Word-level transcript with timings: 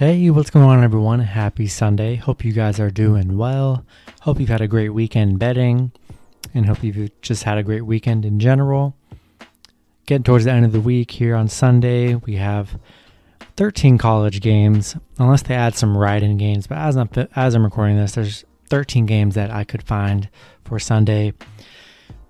Hey, 0.00 0.30
what's 0.30 0.48
going 0.48 0.64
on, 0.64 0.82
everyone? 0.82 1.20
Happy 1.20 1.66
Sunday. 1.66 2.16
Hope 2.16 2.42
you 2.42 2.54
guys 2.54 2.80
are 2.80 2.90
doing 2.90 3.36
well. 3.36 3.84
Hope 4.22 4.40
you've 4.40 4.48
had 4.48 4.62
a 4.62 4.66
great 4.66 4.88
weekend 4.94 5.38
betting, 5.38 5.92
and 6.54 6.64
hope 6.64 6.82
you've 6.82 7.10
just 7.20 7.42
had 7.42 7.58
a 7.58 7.62
great 7.62 7.82
weekend 7.82 8.24
in 8.24 8.40
general. 8.40 8.96
Getting 10.06 10.22
towards 10.22 10.46
the 10.46 10.52
end 10.52 10.64
of 10.64 10.72
the 10.72 10.80
week 10.80 11.10
here 11.10 11.36
on 11.36 11.48
Sunday, 11.48 12.14
we 12.14 12.36
have 12.36 12.78
13 13.58 13.98
college 13.98 14.40
games, 14.40 14.96
unless 15.18 15.42
they 15.42 15.54
add 15.54 15.74
some 15.74 15.94
ride-in 15.94 16.38
games. 16.38 16.66
But 16.66 16.78
as 16.78 16.96
I'm 16.96 17.10
as 17.36 17.54
I'm 17.54 17.64
recording 17.64 17.98
this, 17.98 18.12
there's 18.12 18.46
13 18.70 19.04
games 19.04 19.34
that 19.34 19.50
I 19.50 19.64
could 19.64 19.82
find 19.82 20.30
for 20.64 20.78
Sunday. 20.78 21.34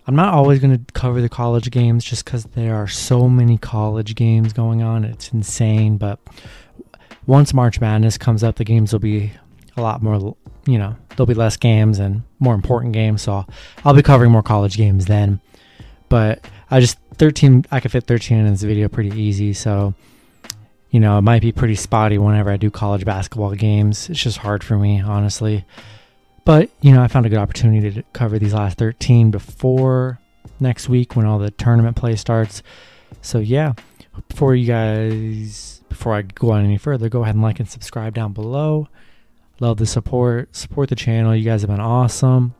I'm 0.09 0.16
not 0.16 0.34
always 0.34 0.59
going 0.59 0.77
to 0.77 0.93
cover 0.93 1.21
the 1.21 1.29
college 1.29 1.71
games 1.71 2.05
just 2.05 2.25
because 2.25 2.43
there 2.46 2.75
are 2.75 2.89
so 2.89 3.29
many 3.29 3.59
college 3.59 4.17
games 4.17 4.53
going 4.53 4.82
on. 4.82 5.05
It's 5.05 5.31
insane, 5.32 5.99
but 5.99 6.18
once 7.30 7.54
March 7.54 7.80
Madness 7.80 8.18
comes 8.18 8.43
up, 8.43 8.57
the 8.57 8.64
games 8.64 8.93
will 8.93 8.98
be 8.98 9.30
a 9.76 9.80
lot 9.80 10.02
more, 10.02 10.36
you 10.66 10.76
know, 10.76 10.96
there'll 11.11 11.26
be 11.26 11.34
less 11.34 11.56
games 11.56 12.00
and 12.00 12.25
more 12.40 12.56
important 12.56 12.93
games. 12.93 13.22
So 13.22 13.46
I'll, 13.84 13.94
be 13.94 14.03
covering 14.03 14.32
more 14.32 14.43
college 14.43 14.76
games 14.76 15.06
then. 15.06 15.40
But 16.08 16.44
I 16.72 16.80
just, 16.80 16.98
13, 17.18 17.66
I 17.70 17.79
could 17.79 17.93
fit 17.93 18.03
13 18.03 18.39
in 18.39 18.46
this 18.50 18.62
video 18.62 18.89
pretty 18.89 19.16
easy. 19.16 19.53
So, 19.53 19.94
you 20.90 20.98
know, 20.98 21.18
it 21.18 21.22
might 21.22 21.40
be 21.40 21.53
pretty 21.53 21.76
spotty 21.76 22.18
whenever 22.18 22.50
I 22.50 22.56
do 22.56 22.68
college 22.68 23.04
basketball 23.04 23.54
games. 23.54 24.11
It's 24.11 24.20
just 24.20 24.39
hard 24.39 24.64
for 24.64 24.76
me, 24.76 25.00
honestly. 25.00 25.64
But, 26.44 26.68
you 26.81 26.92
know, 26.92 27.00
I 27.00 27.06
found 27.06 27.26
a 27.26 27.28
good 27.28 27.39
opportunity 27.39 27.92
to 27.92 28.03
cover 28.12 28.40
these 28.40 28.54
last 28.54 28.76
13 28.76 29.31
before 29.31 30.18
next 30.58 30.89
week 30.89 31.14
when 31.14 31.26
all 31.26 31.39
the 31.39 31.53
tournament 31.53 31.96
play 31.96 32.17
starts. 32.17 32.64
So, 33.22 33.39
yeah, 33.39 33.75
before 34.28 34.56
you 34.56 34.67
guys 34.67 35.70
before 36.01 36.15
I 36.15 36.23
go 36.23 36.53
on 36.53 36.65
any 36.65 36.79
further, 36.79 37.11
go 37.11 37.25
ahead 37.25 37.34
and 37.34 37.43
like 37.43 37.61
and 37.61 37.69
subscribe 37.69 38.15
down 38.15 38.33
below. 38.33 38.89
Love 39.61 39.77
the 39.77 39.84
support. 39.84 40.56
Support 40.56 40.89
the 40.89 40.97
channel. 40.97 41.37
You 41.37 41.45
guys 41.45 41.61
have 41.61 41.69
been 41.69 41.79
awesome. 41.79 42.55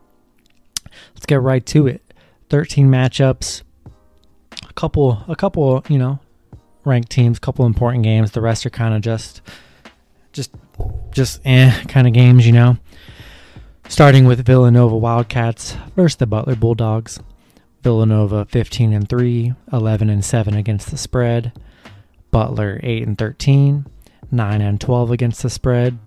Let's 1.15 1.25
get 1.25 1.41
right 1.41 1.65
to 1.65 1.87
it. 1.87 2.03
13 2.51 2.87
matchups. 2.87 3.63
A 4.69 4.73
couple 4.73 5.23
a 5.27 5.35
couple, 5.35 5.83
you 5.89 5.97
know, 5.97 6.19
ranked 6.85 7.09
teams, 7.09 7.39
couple 7.39 7.65
important 7.65 8.03
games. 8.03 8.29
The 8.29 8.41
rest 8.41 8.63
are 8.67 8.69
kind 8.69 8.93
of 8.93 9.01
just 9.01 9.41
just 10.33 10.51
just 11.09 11.41
eh 11.43 11.71
kind 11.87 12.05
of 12.05 12.13
games, 12.13 12.45
you 12.45 12.53
know. 12.53 12.77
Starting 13.89 14.25
with 14.25 14.45
Villanova 14.45 14.95
Wildcats 14.95 15.75
versus 15.95 16.17
the 16.17 16.27
Butler 16.27 16.55
Bulldogs. 16.55 17.19
Villanova 17.81 18.45
15 18.45 18.93
and 18.93 19.09
3, 19.09 19.55
11 19.73 20.11
and 20.11 20.23
7 20.23 20.53
against 20.53 20.91
the 20.91 20.97
spread. 20.97 21.51
Butler 22.31 22.79
8 22.81 23.07
and 23.07 23.17
13, 23.17 23.85
9 24.31 24.61
and 24.61 24.81
12 24.81 25.11
against 25.11 25.43
the 25.43 25.49
spread. 25.49 25.99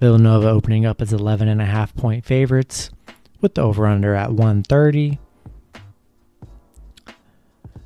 Villanova 0.00 0.48
opening 0.48 0.84
up 0.84 1.00
as 1.00 1.12
11 1.12 1.48
and 1.48 1.62
a 1.62 1.66
half 1.66 1.94
point 1.94 2.24
favorites 2.24 2.90
with 3.40 3.54
the 3.54 3.62
over 3.62 3.86
under 3.86 4.14
at 4.14 4.32
130. 4.32 5.18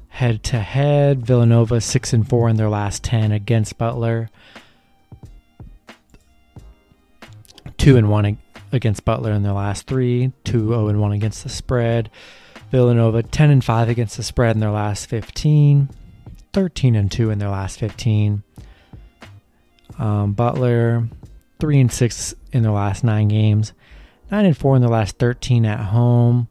Head 0.09 0.43
to 0.45 0.59
head, 0.59 1.25
Villanova 1.25 1.81
6 1.81 2.13
and 2.13 2.29
4 2.29 2.49
in 2.49 2.57
their 2.57 2.69
last 2.69 3.05
10 3.05 3.31
against 3.31 3.79
Butler. 3.79 4.31
2 7.77 7.97
and 7.97 8.11
1 8.11 8.39
against 8.73 9.05
Butler 9.05 9.33
in 9.33 9.43
their 9.43 9.53
last 9.53 9.87
3, 9.87 10.33
2 10.45 10.69
0 10.69 10.89
and 10.89 11.01
1 11.01 11.13
against 11.13 11.45
the 11.45 11.49
spread. 11.49 12.11
Villanova 12.71 13.23
10 13.23 13.51
and 13.51 13.65
5 13.65 13.89
against 13.89 14.17
the 14.17 14.23
spread 14.23 14.57
in 14.57 14.61
their 14.61 14.71
last 14.71 15.07
15. 15.07 15.89
13 16.59 16.97
and 16.97 17.09
2 17.09 17.31
in 17.31 17.39
their 17.39 17.51
last 17.51 17.79
15. 17.79 18.43
Um, 19.97 20.33
Butler, 20.33 21.09
3 21.61 21.81
and 21.83 21.93
6 21.93 22.35
in 22.51 22.65
their 22.65 22.73
last 22.73 23.05
9 23.05 23.29
games. 23.29 23.73
9 24.33 24.45
and 24.45 24.57
4 24.57 24.75
in 24.75 24.83
their 24.83 24.91
last 24.91 25.19
13 25.19 25.65
at 25.65 25.79
home. 25.79 26.49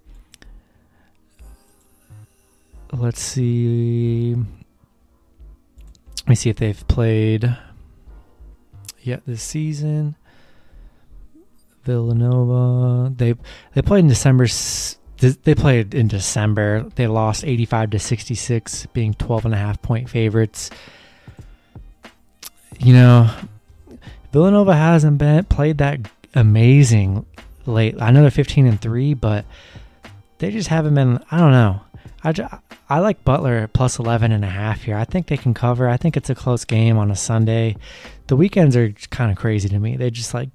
Let's 2.94 3.20
see. 3.20 4.34
Let 6.20 6.30
me 6.30 6.36
see 6.36 6.52
if 6.52 6.56
they've 6.56 6.88
played 6.88 7.58
yet 9.02 9.24
this 9.28 9.44
season. 9.44 10.16
Villanova. 11.84 13.14
They 13.14 13.36
they 13.74 13.82
played 13.82 14.06
in 14.06 14.08
December 14.08 14.48
they 15.18 15.56
played 15.56 15.94
in 15.94 16.08
December. 16.08 16.88
They 16.96 17.08
lost 17.08 17.44
85 17.44 17.92
to 17.92 18.00
66, 18.00 18.86
being 18.88 19.14
12 19.16 19.46
and 19.46 19.54
a 19.54 19.58
half 19.58 19.82
point 19.82 20.10
favorites. 20.10 20.70
You 22.80 22.94
know, 22.94 23.30
Villanova 24.32 24.76
hasn't 24.76 25.18
been 25.18 25.46
played 25.46 25.80
that 25.80 26.00
amazing 26.36 27.26
late. 27.66 28.00
I 28.00 28.12
know 28.12 28.22
they're 28.22 28.32
15 28.32 28.68
and 28.68 28.80
3, 28.80 29.16
but 29.16 29.46
they 30.38 30.52
just 30.52 30.70
haven't 30.70 30.94
been 30.94 31.20
I 31.32 31.40
don't 31.40 31.52
know. 31.52 31.82
I, 32.24 32.32
just, 32.32 32.54
I 32.90 33.00
like 33.00 33.24
Butler 33.24 33.56
at 33.56 33.74
plus 33.74 34.00
11 34.00 34.32
and 34.32 34.44
a 34.44 34.50
half 34.50 34.84
here. 34.84 34.98
I 34.98 35.06
think 35.06 35.28
they 35.28 35.38
can 35.38 35.54
cover. 35.54 35.88
I 35.88 35.98
think 35.98 36.18
it's 36.18 36.30
a 36.30 36.36
close 36.36 36.66
game 36.66 36.98
on 36.98 37.12
a 37.12 37.16
Sunday. 37.16 37.78
The 38.28 38.36
weekends 38.36 38.76
are 38.76 38.92
kind 39.10 39.32
of 39.32 39.38
crazy 39.38 39.70
to 39.70 39.80
me. 39.80 39.98
They 39.98 40.10
just 40.10 40.34
like 40.34 40.50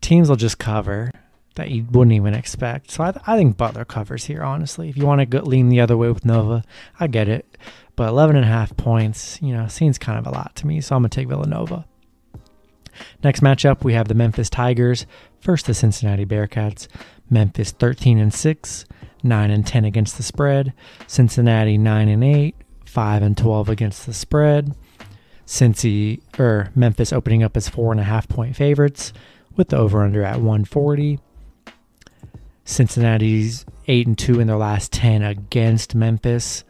teams 0.00 0.28
will 0.28 0.36
just 0.36 0.58
cover 0.58 1.10
that 1.56 1.70
you 1.70 1.84
wouldn't 1.90 2.14
even 2.14 2.34
expect. 2.34 2.90
So 2.90 3.04
I, 3.04 3.12
th- 3.12 3.24
I 3.26 3.36
think 3.36 3.56
Butler 3.56 3.84
covers 3.84 4.24
here, 4.24 4.42
honestly. 4.42 4.88
If 4.88 4.96
you 4.96 5.04
want 5.04 5.30
to 5.30 5.42
lean 5.42 5.68
the 5.68 5.80
other 5.80 5.96
way 5.96 6.08
with 6.08 6.24
Nova, 6.24 6.62
I 7.00 7.08
get 7.08 7.28
it. 7.28 7.58
But 7.96 8.08
11 8.08 8.36
and 8.36 8.44
a 8.44 8.48
half 8.48 8.76
points, 8.76 9.38
you 9.42 9.54
know, 9.54 9.66
seems 9.66 9.98
kind 9.98 10.18
of 10.18 10.26
a 10.26 10.30
lot 10.30 10.54
to 10.56 10.66
me. 10.66 10.80
So 10.80 10.94
I'm 10.94 11.02
going 11.02 11.10
to 11.10 11.14
take 11.14 11.28
Villanova. 11.28 11.86
Next 13.22 13.40
matchup, 13.40 13.84
we 13.84 13.94
have 13.94 14.08
the 14.08 14.14
Memphis 14.14 14.48
Tigers 14.48 15.06
first 15.40 15.66
the 15.66 15.74
Cincinnati 15.74 16.24
Bearcats. 16.24 16.88
Memphis 17.28 17.72
13 17.72 18.18
and 18.18 18.32
6, 18.32 18.84
9 19.22 19.50
and 19.50 19.66
10 19.66 19.84
against 19.84 20.16
the 20.16 20.22
spread. 20.22 20.72
Cincinnati 21.06 21.76
9 21.76 22.08
and 22.08 22.24
8, 22.24 22.54
5 22.84 23.22
and 23.22 23.36
12 23.36 23.68
against 23.68 24.06
the 24.06 24.14
spread. 24.14 24.74
Cincy 25.46 26.20
or 26.38 26.70
Memphis 26.74 27.12
opening 27.12 27.42
up 27.42 27.56
as 27.56 27.68
four 27.68 27.92
and 27.92 28.00
a 28.00 28.04
half 28.04 28.28
point 28.28 28.56
favorites 28.56 29.12
with 29.54 29.68
the 29.68 29.76
over 29.76 30.02
under 30.02 30.22
at 30.22 30.36
140. 30.36 31.20
Cincinnati's 32.66 33.64
8 33.86 34.06
and 34.08 34.18
2 34.18 34.40
in 34.40 34.48
their 34.48 34.56
last 34.56 34.92
10 34.92 35.22
against 35.22 35.94
Memphis. 35.94 36.64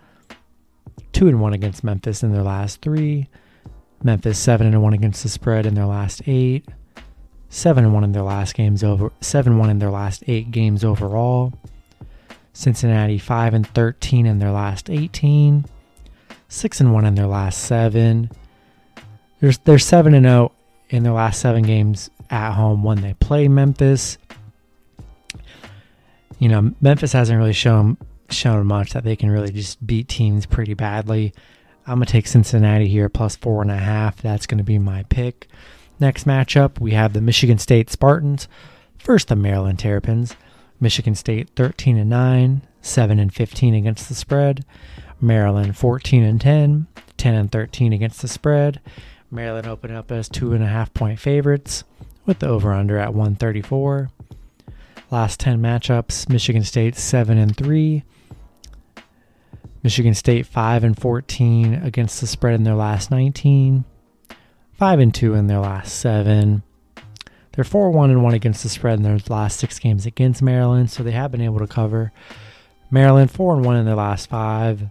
2 1.13 1.27
and 1.27 1.41
1 1.41 1.55
against 1.55 1.83
Memphis 1.83 2.23
in 2.23 2.33
their 2.33 2.43
last 2.43 2.83
3. 2.83 3.27
Memphis 4.03 4.39
7 4.39 4.67
and 4.67 4.83
1 4.83 4.93
against 4.93 5.23
the 5.23 5.31
spread 5.31 5.65
in 5.65 5.75
their 5.75 5.87
last 5.87 6.21
8. 6.27 6.69
7 7.49 7.85
and 7.85 7.95
1 7.95 8.05
in 8.05 8.13
their 8.13 8.23
last 8.23 8.55
games 8.55 8.85
over 8.85 9.11
7 9.23 9.59
1 9.59 9.71
in 9.71 9.79
their 9.79 9.91
last 9.91 10.23
8 10.27 10.51
games 10.51 10.85
overall. 10.85 11.55
Cincinnati 12.53 13.19
5 13.19 13.55
and 13.55 13.67
13 13.67 14.27
in 14.27 14.39
their 14.39 14.53
last 14.53 14.91
18. 14.91 15.65
6 16.49 16.81
and 16.81 16.93
1 16.93 17.05
in 17.07 17.15
their 17.15 17.27
last 17.27 17.63
7. 17.65 18.31
There's 19.41 19.59
they're 19.59 19.79
7 19.79 20.13
and 20.13 20.27
0 20.27 20.53
in 20.91 21.05
their 21.05 21.15
last 21.15 21.41
7 21.41 21.63
games 21.63 22.11
at 22.29 22.53
home 22.53 22.85
when 22.85 23.01
they 23.01 23.15
play 23.15 23.49
Memphis 23.49 24.19
you 26.39 26.49
know, 26.49 26.73
Memphis 26.81 27.13
hasn't 27.13 27.39
really 27.39 27.53
shown 27.53 27.97
shown 28.29 28.67
much 28.67 28.93
that 28.93 29.05
they 29.05 29.15
can 29.15 29.31
really 29.31 29.53
just 29.53 29.85
beat 29.87 30.09
teams 30.09 30.47
pretty 30.47 30.75
badly. 30.75 31.33
I'm 31.87 31.97
gonna 31.97 32.07
take 32.07 32.27
Cincinnati 32.27 32.89
here 32.89 33.09
plus 33.09 33.37
four 33.37 33.63
and 33.63 33.71
a 33.71 33.77
half. 33.77 34.21
That's 34.21 34.47
gonna 34.47 34.65
be 34.65 34.79
my 34.79 35.05
pick. 35.05 35.49
Next 36.01 36.27
matchup, 36.27 36.81
we 36.81 36.93
have 36.93 37.13
the 37.13 37.21
Michigan 37.21 37.59
State 37.59 37.91
Spartans 37.91 38.49
first 39.07 39.29
the 39.29 39.37
Maryland 39.37 39.79
Terrapins. 39.79 40.35
Michigan 40.81 41.15
State 41.15 41.49
13 41.55 41.97
and 41.97 42.11
9, 42.11 42.63
7 42.83 43.19
and 43.21 43.33
15 43.33 43.75
against 43.75 44.09
the 44.09 44.17
spread. 44.17 44.65
Maryland 45.21 45.77
14 45.77 46.25
and 46.25 46.41
10, 46.41 46.89
10 47.17 47.35
and 47.35 47.53
13 47.53 47.93
against 47.93 48.21
the 48.21 48.27
spread. 48.27 48.81
Maryland 49.31 49.69
opened 49.69 49.95
up 49.95 50.11
as 50.11 50.29
two 50.29 50.53
and 50.53 50.65
a 50.65 50.67
half 50.67 50.93
point 50.93 51.21
favorites 51.21 51.85
with 52.27 52.41
the 52.41 52.49
over 52.49 52.73
under 52.73 52.99
at 52.99 53.15
134. 53.15 54.11
Last 55.11 55.39
10 55.39 55.61
matchups, 55.63 56.29
Michigan 56.29 56.65
State 56.65 56.97
7 56.97 57.39
and 57.39 57.57
3. 57.57 58.03
Michigan 59.85 60.15
State 60.15 60.47
5 60.47 60.83
and 60.83 60.99
14 60.99 61.75
against 61.75 62.21
the 62.21 62.27
spread 62.27 62.57
in 62.57 62.65
their 62.65 62.75
last 62.75 63.11
19. 63.13 63.85
5 64.73 64.99
and 64.99 65.15
2 65.15 65.35
in 65.35 65.47
their 65.47 65.61
last 65.61 66.01
7. 66.01 66.65
They're 67.53 67.65
4 67.65 67.91
1 67.91 68.11
and 68.11 68.25
1 68.25 68.35
against 68.35 68.65
the 68.65 68.69
spread 68.69 68.99
in 68.99 69.05
their 69.05 69.21
last 69.29 69.61
6 69.61 69.79
games 69.79 70.07
against 70.07 70.43
Maryland, 70.43 70.91
so 70.91 71.05
they 71.05 71.13
have 71.13 71.31
been 71.31 71.41
able 71.41 71.61
to 71.61 71.69
cover. 71.69 72.13
Maryland 72.91 73.31
4 73.31 73.55
and 73.55 73.65
1 73.65 73.77
in 73.77 73.87
their 73.87 73.95
last 73.95 74.29
5. 74.29 74.89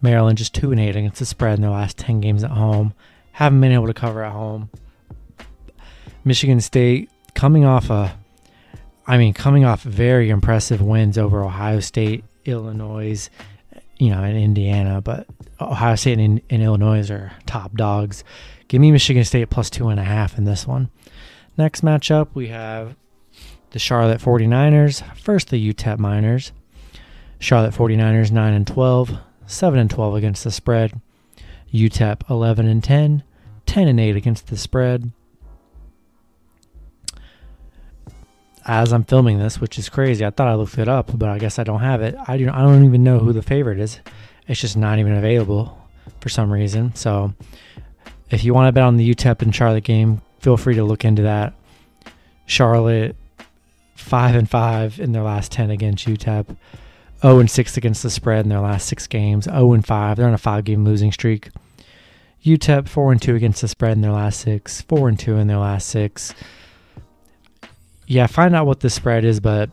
Maryland 0.00 0.38
just 0.38 0.54
2 0.54 0.72
and 0.72 0.80
8 0.80 0.96
against 0.96 1.20
the 1.20 1.24
spread 1.24 1.54
in 1.54 1.62
their 1.62 1.70
last 1.70 1.98
10 1.98 2.20
games 2.20 2.42
at 2.42 2.50
home. 2.50 2.94
Haven't 3.30 3.60
been 3.60 3.70
able 3.70 3.86
to 3.86 3.94
cover 3.94 4.24
at 4.24 4.32
home. 4.32 4.70
Michigan 6.24 6.60
State 6.60 7.10
coming 7.34 7.64
off 7.64 7.88
a 7.88 8.16
I 9.06 9.18
mean, 9.18 9.34
coming 9.34 9.64
off 9.64 9.82
very 9.82 10.30
impressive 10.30 10.80
wins 10.80 11.18
over 11.18 11.44
Ohio 11.44 11.80
State, 11.80 12.24
Illinois, 12.44 13.28
you 13.98 14.10
know, 14.10 14.22
and 14.22 14.36
Indiana, 14.36 15.00
but 15.00 15.26
Ohio 15.60 15.96
State 15.96 16.18
and, 16.18 16.40
and 16.50 16.62
Illinois 16.62 17.10
are 17.10 17.32
top 17.46 17.74
dogs. 17.74 18.24
Give 18.68 18.80
me 18.80 18.92
Michigan 18.92 19.24
State 19.24 19.50
plus 19.50 19.70
two 19.70 19.88
and 19.88 19.98
a 19.98 20.04
half 20.04 20.38
in 20.38 20.44
this 20.44 20.66
one. 20.66 20.90
Next 21.58 21.82
matchup, 21.82 22.28
we 22.34 22.48
have 22.48 22.96
the 23.70 23.78
Charlotte 23.78 24.20
49ers, 24.20 25.02
first 25.16 25.50
the 25.50 25.72
UTEP 25.72 25.98
Miners. 25.98 26.52
Charlotte 27.38 27.74
49ers 27.74 28.30
9 28.30 28.54
and 28.54 28.66
12, 28.66 29.18
7 29.46 29.80
and 29.80 29.90
12 29.90 30.14
against 30.14 30.44
the 30.44 30.50
spread. 30.50 31.00
UTEP 31.74 32.30
11 32.30 32.68
and 32.68 32.84
10, 32.84 33.24
10 33.66 33.88
and 33.88 33.98
8 33.98 34.16
against 34.16 34.46
the 34.46 34.56
spread. 34.56 35.10
As 38.64 38.92
I'm 38.92 39.04
filming 39.04 39.38
this, 39.38 39.60
which 39.60 39.78
is 39.78 39.88
crazy, 39.88 40.24
I 40.24 40.30
thought 40.30 40.48
I 40.48 40.54
looked 40.54 40.78
it 40.78 40.88
up, 40.88 41.16
but 41.18 41.28
I 41.28 41.38
guess 41.38 41.58
I 41.58 41.64
don't 41.64 41.80
have 41.80 42.00
it. 42.00 42.14
I 42.26 42.36
do. 42.36 42.48
I 42.50 42.62
don't 42.62 42.84
even 42.84 43.02
know 43.02 43.18
who 43.18 43.32
the 43.32 43.42
favorite 43.42 43.80
is. 43.80 44.00
It's 44.46 44.60
just 44.60 44.76
not 44.76 44.98
even 44.98 45.14
available 45.14 45.78
for 46.20 46.28
some 46.28 46.52
reason. 46.52 46.94
So, 46.94 47.34
if 48.30 48.44
you 48.44 48.54
want 48.54 48.68
to 48.68 48.72
bet 48.72 48.84
on 48.84 48.96
the 48.96 49.14
UTEP 49.14 49.42
and 49.42 49.54
Charlotte 49.54 49.84
game, 49.84 50.22
feel 50.40 50.56
free 50.56 50.74
to 50.74 50.84
look 50.84 51.04
into 51.04 51.22
that. 51.22 51.54
Charlotte 52.46 53.16
five 53.96 54.34
and 54.34 54.48
five 54.48 55.00
in 55.00 55.12
their 55.12 55.22
last 55.22 55.52
ten 55.52 55.70
against 55.70 56.06
UTEP. 56.06 56.56
0 57.22 57.38
and 57.38 57.50
6 57.50 57.76
against 57.76 58.02
the 58.02 58.10
spread 58.10 58.44
in 58.44 58.48
their 58.48 58.60
last 58.60 58.88
six 58.88 59.06
games. 59.06 59.44
0 59.44 59.72
and 59.74 59.86
5. 59.86 60.16
They're 60.16 60.26
on 60.26 60.34
a 60.34 60.38
five 60.38 60.64
game 60.64 60.84
losing 60.84 61.12
streak. 61.12 61.50
UTEP 62.44 62.88
4 62.88 63.12
and 63.12 63.22
2 63.22 63.36
against 63.36 63.62
the 63.62 63.68
spread 63.68 63.92
in 63.92 64.00
their 64.00 64.10
last 64.10 64.40
six. 64.40 64.82
4 64.82 65.08
and 65.08 65.18
2 65.18 65.36
in 65.36 65.46
their 65.46 65.58
last 65.58 65.88
six. 65.88 66.34
Yeah, 68.12 68.26
find 68.26 68.54
out 68.54 68.66
what 68.66 68.80
the 68.80 68.90
spread 68.90 69.24
is, 69.24 69.40
but 69.40 69.70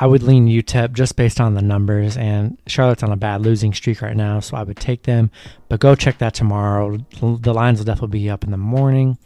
I 0.00 0.06
would 0.06 0.22
lean 0.22 0.46
UTEP 0.46 0.92
just 0.92 1.16
based 1.16 1.40
on 1.40 1.54
the 1.54 1.60
numbers. 1.60 2.16
And 2.16 2.56
Charlotte's 2.68 3.02
on 3.02 3.10
a 3.10 3.16
bad 3.16 3.40
losing 3.42 3.74
streak 3.74 4.00
right 4.00 4.16
now, 4.16 4.38
so 4.38 4.56
I 4.56 4.62
would 4.62 4.76
take 4.76 5.02
them. 5.02 5.32
But 5.68 5.80
go 5.80 5.96
check 5.96 6.18
that 6.18 6.34
tomorrow. 6.34 6.98
The 7.20 7.52
lines 7.52 7.80
will 7.80 7.84
definitely 7.84 8.20
be 8.20 8.30
up 8.30 8.44
in 8.44 8.52
the 8.52 8.56
morning. 8.56 9.18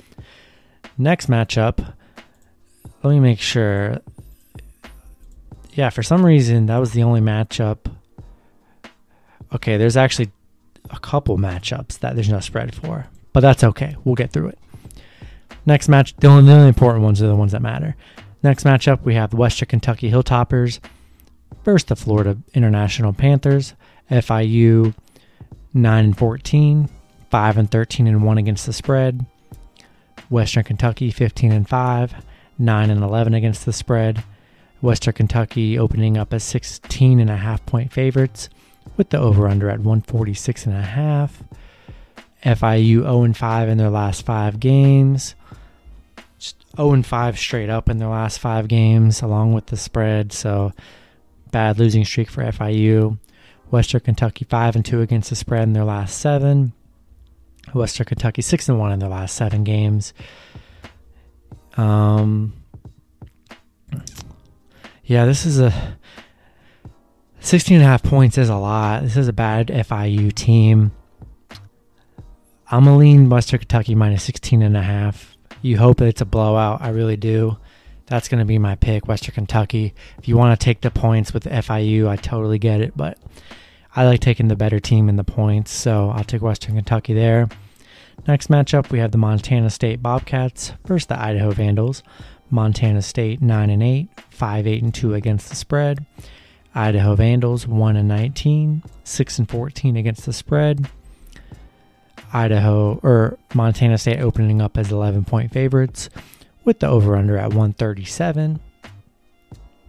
Next 0.97 1.29
matchup, 1.29 1.93
let 3.03 3.11
me 3.11 3.21
make 3.21 3.39
sure 3.39 3.99
yeah, 5.75 5.91
for 5.91 6.03
some 6.03 6.25
reason 6.25 6.67
that 6.67 6.79
was 6.79 6.93
the 6.93 7.03
only 7.03 7.21
matchup. 7.21 7.81
Okay, 9.53 9.77
there's 9.77 9.99
actually 9.99 10.31
a 10.89 10.99
couple 10.99 11.37
matchups 11.37 11.99
that 11.99 12.15
there's 12.15 12.31
no 12.31 12.41
spread 12.41 12.75
for, 12.75 13.09
but 13.35 13.41
that's 13.41 13.63
okay. 13.63 13.95
We'll 14.05 14.15
get 14.15 14.33
through 14.33 14.49
it. 14.49 14.59
Next 15.67 15.89
match, 15.89 16.17
the 16.17 16.29
only, 16.29 16.45
the 16.45 16.53
only 16.53 16.69
important 16.69 17.05
ones 17.05 17.23
are 17.23 17.29
the 17.29 17.37
ones 17.37 17.53
that 17.53 17.63
matter. 17.63 17.97
Next 18.43 18.65
matchup, 18.65 19.03
we 19.03 19.15
have 19.15 19.31
the 19.31 19.37
Western 19.37 19.69
Kentucky 19.69 20.11
Hilltoppers 20.11 20.81
versus 21.65 21.85
the 21.85 21.97
Florida 21.97 22.39
International 22.55 23.13
Panthers. 23.13 23.75
FIU 24.11 24.95
9 25.73 26.05
and 26.05 26.19
14, 26.19 26.89
5 27.31 27.59
and 27.59 27.71
13 27.71 28.07
and 28.07 28.25
1 28.25 28.39
against 28.39 28.67
the 28.67 28.73
spread. 28.73 29.25
Western 30.29 30.65
Kentucky 30.65 31.11
15 31.11 31.53
and 31.53 31.69
5, 31.69 32.15
9 32.59 32.91
and 32.91 33.03
11 33.03 33.35
against 33.35 33.65
the 33.65 33.73
spread. 33.73 34.25
Western 34.81 35.15
Kentucky 35.15 35.79
opening 35.79 36.17
up 36.17 36.33
as 36.33 36.43
16 36.45 37.21
and 37.21 37.31
a 37.31 37.37
half 37.37 37.65
point 37.67 37.93
favorites 37.93 38.49
with 38.97 39.11
the 39.11 39.19
over 39.19 39.47
under 39.47 39.69
at 39.69 39.79
146 39.79 40.67
and 40.67 40.75
a 40.75 40.83
half. 40.83 41.43
FIU 42.45 43.03
0 43.03 43.23
and 43.23 43.37
5 43.37 43.69
in 43.69 43.79
their 43.79 43.91
last 43.91 44.25
5 44.25 44.59
games. 44.59 45.35
0 46.77 46.93
and 46.93 47.07
5 47.07 47.39
straight 47.39 47.71
up 47.71 47.89
in 47.89 47.99
their 47.99 48.09
last 48.09 48.39
5 48.39 48.69
games 48.69 49.23
along 49.23 49.53
with 49.53 49.67
the 49.67 49.77
spread, 49.77 50.33
so 50.33 50.73
bad 51.51 51.79
losing 51.79 52.05
streak 52.05 52.31
for 52.31 52.43
FIU. 52.43 53.19
Western 53.71 54.01
Kentucky 54.01 54.45
5 54.45 54.77
and 54.77 54.85
2 54.85 55.01
against 55.01 55.31
the 55.31 55.37
spread 55.37 55.63
in 55.65 55.73
their 55.73 55.85
last 55.85 56.19
7. 56.19 56.73
Western 57.73 58.07
Kentucky 58.07 58.43
6 58.43 58.69
and 58.69 58.79
1 58.79 58.93
in 58.93 58.99
their 58.99 59.09
last 59.09 59.37
7 59.37 59.65
games. 59.65 60.13
Um 61.77 62.53
yeah, 65.05 65.25
this 65.25 65.45
is 65.45 65.59
a 65.59 65.99
16 67.41 67.77
and 67.77 67.85
a 67.85 67.89
half 67.89 68.03
points 68.03 68.39
is 68.39 68.49
a 68.49 68.57
lot. 68.57 69.03
This 69.03 69.17
is 69.17 69.29
a 69.29 69.33
bad 69.33 69.69
FIU 69.69 70.33
team. 70.33 70.93
I'm 72.71 72.85
going 72.85 72.95
to 72.95 72.99
lean 72.99 73.29
Western 73.29 73.59
Kentucky 73.59 73.95
minus 73.95 74.23
16 74.23 74.63
and 74.63 74.77
a 74.77 74.83
half. 74.83 75.37
You 75.63 75.79
hope 75.79 75.99
that 75.99 76.09
it's 76.09 76.21
a 76.21 76.27
blowout. 76.27 76.81
I 76.81 76.89
really 76.89 77.17
do. 77.17 77.59
That's 78.07 78.29
going 78.29 78.41
to 78.41 78.45
be 78.45 78.59
my 78.59 78.75
pick, 78.75 79.07
Western 79.07 79.35
Kentucky. 79.35 79.95
If 80.19 80.27
you 80.27 80.37
want 80.37 80.59
to 80.59 80.65
take 80.65 80.81
the 80.81 80.91
points 80.91 81.33
with 81.33 81.45
FIU, 81.45 82.09
I 82.09 82.17
totally 82.17 82.59
get 82.59 82.81
it, 82.81 82.97
but 82.97 83.19
I 83.95 84.05
like 84.05 84.21
taking 84.21 84.49
the 84.49 84.57
better 84.57 84.81
team 84.81 85.09
in 85.09 85.17
the 85.17 85.25
points, 85.25 85.71
so 85.71 86.11
I'll 86.11 86.25
take 86.25 86.43
Western 86.43 86.75
Kentucky 86.75 87.15
there. 87.15 87.49
Next 88.27 88.49
matchup, 88.49 88.91
we 88.91 88.99
have 88.99 89.13
the 89.13 89.19
Montana 89.19 89.71
State 89.71 90.03
Bobcats 90.03 90.73
versus 90.85 91.07
the 91.07 91.21
Idaho 91.21 91.53
Vandals. 91.53 92.03
Montana 92.51 93.01
State 93.01 93.41
9 93.41 93.71
and 93.71 93.83
8, 93.83 94.09
5 94.31 94.67
8 94.67 94.83
and 94.83 94.95
2 94.95 95.15
against 95.15 95.49
the 95.49 95.57
spread. 95.57 96.05
Idaho 96.75 97.15
Vandals 97.15 97.67
1 97.67 97.97
and 97.97 98.09
19, 98.09 98.83
6 99.05 99.39
and 99.39 99.49
14 99.49 99.97
against 99.97 100.27
the 100.27 100.33
spread. 100.33 100.89
Idaho 102.33 103.01
or 103.03 103.39
Montana 103.55 103.99
State 103.99 104.21
opening 104.21 104.61
up 104.61 104.79
as 104.79 104.93
11 104.93 105.25
point 105.25 105.53
favorites 105.53 106.09
with 106.65 106.79
the 106.79 106.89
over 106.89 107.17
under 107.17 107.37
at 107.37 107.49
137. 107.49 108.61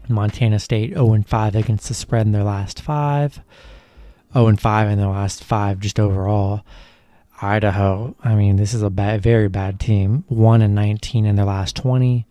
Montana 0.09 0.59
State 0.59 0.93
0 0.93 1.13
and 1.13 1.27
5 1.27 1.55
against 1.55 1.87
the 1.87 1.93
spread 1.93 2.25
in 2.25 2.31
their 2.31 2.43
last 2.43 2.81
5. 2.81 3.39
0 4.33 4.55
5 4.55 4.89
in 4.89 4.97
their 4.97 5.07
last 5.07 5.43
5 5.43 5.79
just 5.79 5.99
overall. 5.99 6.63
Idaho, 7.41 8.15
I 8.23 8.35
mean, 8.35 8.57
this 8.57 8.73
is 8.73 8.83
a 8.83 8.89
bad, 8.89 9.21
very 9.21 9.47
bad 9.47 9.79
team. 9.79 10.25
1 10.27 10.61
and 10.61 10.75
19 10.75 11.25
in 11.25 11.35
their 11.35 11.45
last 11.45 11.75
20. 11.75 12.25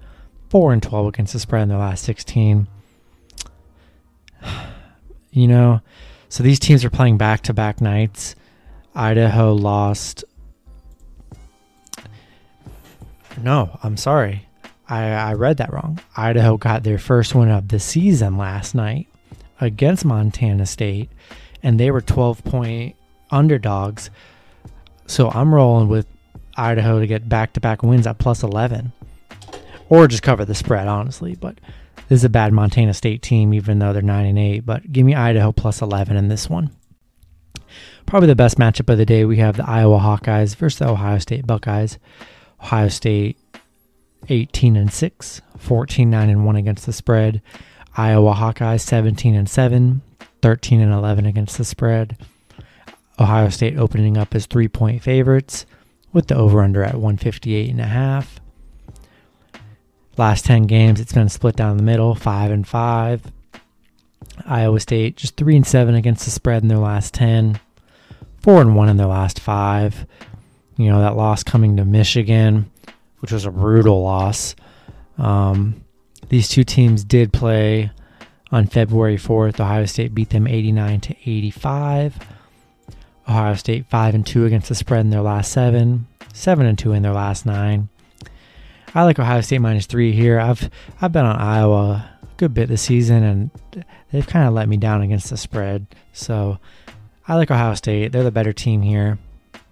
4 0.49 0.73
and 0.73 0.83
12 0.83 1.07
against 1.07 1.33
the 1.33 1.39
spread 1.39 1.63
in 1.65 1.69
their 1.69 1.79
last 1.79 2.05
16. 2.05 2.67
You 5.33 5.47
know, 5.47 5.81
so 6.29 6.43
these 6.43 6.59
teams 6.59 6.85
are 6.85 6.91
playing 6.91 7.17
back 7.17 7.43
to 7.43 7.55
back 7.55 7.81
nights. 7.81 8.35
Idaho 8.95 9.53
lost. 9.53 10.25
No, 13.41 13.79
I'm 13.83 13.97
sorry. 13.97 14.47
I, 14.89 15.05
I 15.13 15.33
read 15.35 15.59
that 15.59 15.73
wrong. 15.73 16.01
Idaho 16.17 16.57
got 16.57 16.83
their 16.83 16.99
first 16.99 17.35
win 17.35 17.49
of 17.49 17.69
the 17.69 17.79
season 17.79 18.37
last 18.37 18.75
night 18.75 19.07
against 19.61 20.05
Montana 20.05 20.67
State, 20.67 21.11
and 21.63 21.79
they 21.79 21.91
were 21.91 22.01
12 22.01 22.45
point 22.45 22.97
underdogs. 23.31 24.11
So 25.07 25.31
I'm 25.31 25.55
rolling 25.55 25.89
with 25.89 26.07
Idaho 26.57 26.99
to 26.99 27.07
get 27.07 27.29
back 27.29 27.53
to 27.55 27.61
back 27.61 27.83
wins 27.83 28.07
at 28.07 28.19
plus 28.19 28.43
11 28.43 28.93
or 29.91 30.09
just 30.09 30.23
cover 30.23 30.47
the 30.47 30.55
spread, 30.55 30.89
honestly. 30.89 31.35
But 31.35 31.59
this 32.09 32.21
is 32.21 32.25
a 32.25 32.31
bad 32.31 32.53
Montana 32.55 32.95
State 32.95 33.21
team, 33.21 33.53
even 33.53 33.79
though 33.79 33.93
they're 33.93 34.01
nine 34.01 34.27
and 34.27 34.39
eight. 34.39 34.61
But 34.65 34.91
give 34.91 35.05
me 35.05 35.15
Idaho 35.15 35.53
plus 35.53 35.83
eleven 35.83 36.17
in 36.17 36.29
this 36.29 36.49
one. 36.49 36.71
Probably 38.07 38.27
the 38.27 38.35
best 38.35 38.59
matchup 38.59 38.91
of 38.91 38.99
the 38.99 39.07
day. 39.07 39.25
We 39.25 39.37
have 39.37 39.57
the 39.57 39.69
Iowa 39.69 39.99
Hawkeyes 39.99 40.57
versus 40.57 40.81
the 40.81 40.89
Ohio 40.89 41.19
State 41.19 41.47
Buckeyes. 41.47 41.99
Ohio 42.61 42.89
State 42.89 43.39
18 44.29 44.77
and 44.77 44.93
6, 44.93 45.43
14 45.59 46.11
9 46.11 46.29
and 46.29 46.45
1 46.45 46.57
against 46.57 46.87
the 46.87 46.93
spread. 46.93 47.41
Iowa 47.97 48.35
Hawkeyes 48.35 48.81
17 48.81 49.35
and 49.35 49.49
7, 49.49 50.03
13 50.43 50.81
and 50.81 50.93
11 50.93 51.27
against 51.27 51.59
the 51.59 51.65
spread. 51.65 52.17
Ohio 53.19 53.49
State 53.49 53.77
opening 53.79 54.17
up 54.17 54.35
as 54.35 54.47
3-point 54.47 55.03
favorites 55.03 55.67
with 56.13 56.29
the 56.29 56.37
over 56.37 56.63
under 56.63 56.83
at 56.83 56.95
158 56.95 57.71
and 57.71 57.81
a 57.81 57.85
half. 57.85 58.41
Last 60.17 60.45
10 60.47 60.65
games, 60.65 61.01
it's 61.01 61.13
been 61.13 61.29
split 61.29 61.57
down 61.57 61.77
the 61.77 61.83
middle, 61.83 62.15
5 62.15 62.51
and 62.51 62.67
5. 62.67 63.33
Iowa 64.47 64.81
State 64.81 65.17
just 65.17 65.37
3 65.37 65.57
and 65.57 65.67
7 65.67 65.95
against 65.95 66.25
the 66.25 66.31
spread 66.31 66.63
in 66.63 66.69
their 66.69 66.79
last 66.79 67.15
10. 67.15 67.61
4 68.41 68.61
and 68.61 68.77
1 68.77 68.89
in 68.89 68.97
their 68.97 69.07
last 69.07 69.41
5. 69.41 70.07
You 70.77 70.91
know, 70.91 71.01
that 71.01 71.17
loss 71.17 71.43
coming 71.43 71.77
to 71.77 71.85
Michigan, 71.85 72.71
which 73.21 73.33
was 73.33 73.45
a 73.45 73.51
brutal 73.51 74.03
loss. 74.03 74.55
Um, 75.19 75.85
these 76.29 76.49
two 76.49 76.65
teams 76.65 77.05
did 77.05 77.33
play 77.33 77.91
on 78.51 78.67
February 78.67 79.17
4th. 79.17 79.61
Ohio 79.61 79.85
State 79.85 80.15
beat 80.15 80.31
them 80.31 80.47
89 80.47 81.01
to 81.01 81.17
85. 81.27 82.19
Ohio 83.29 83.55
State 83.55 83.87
5 83.87 84.15
and 84.15 84.27
2 84.27 84.47
against 84.47 84.69
the 84.69 84.75
spread 84.75 85.01
in 85.01 85.11
their 85.11 85.21
last 85.21 85.53
7, 85.53 86.07
7 86.33 86.67
and 86.67 86.79
2 86.79 86.93
in 86.93 87.03
their 87.03 87.13
last 87.13 87.45
9. 87.47 87.89
I 88.95 89.05
like 89.05 89.19
Ohio 89.21 89.41
State 89.41 89.61
minus 89.61 89.87
three 89.87 90.13
here. 90.13 90.41
I've 90.41 90.69
I've 91.01 91.13
been 91.13 91.25
on 91.25 91.37
Iowa 91.37 92.11
a 92.23 92.27
good 92.39 92.53
bit 92.53 92.69
this 92.69 92.83
season, 92.83 93.23
and 93.23 93.51
they've 94.11 94.27
kind 94.27 94.49
of 94.49 94.55
let 94.55 94.69
me 94.69 94.77
down 94.77 95.03
against 95.03 95.31
the 95.31 95.37
spread. 95.37 95.87
So 96.13 96.59
I 97.31 97.37
like 97.37 97.53
Ohio 97.53 97.75
State. 97.75 98.11
They're 98.11 98.25
the 98.25 98.33
better 98.33 98.53
team 98.53 98.83
here. 98.83 99.21